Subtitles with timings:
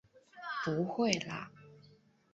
[0.65, 1.51] 不会啦！